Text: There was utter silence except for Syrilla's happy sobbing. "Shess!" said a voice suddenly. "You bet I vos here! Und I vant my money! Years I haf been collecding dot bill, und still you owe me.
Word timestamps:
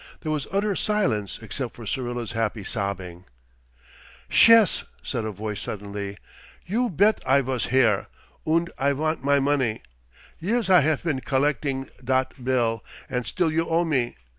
There 0.21 0.31
was 0.31 0.47
utter 0.51 0.75
silence 0.75 1.37
except 1.43 1.75
for 1.75 1.85
Syrilla's 1.85 2.31
happy 2.31 2.63
sobbing. 2.63 3.25
"Shess!" 4.29 4.83
said 5.03 5.25
a 5.25 5.31
voice 5.31 5.61
suddenly. 5.61 6.17
"You 6.65 6.89
bet 6.89 7.21
I 7.23 7.41
vos 7.41 7.65
here! 7.67 8.07
Und 8.43 8.71
I 8.79 8.93
vant 8.93 9.23
my 9.23 9.39
money! 9.39 9.83
Years 10.39 10.71
I 10.71 10.81
haf 10.81 11.03
been 11.03 11.19
collecding 11.21 11.91
dot 12.03 12.43
bill, 12.43 12.83
und 13.11 13.27
still 13.27 13.51
you 13.51 13.69
owe 13.69 13.85
me. 13.85 14.17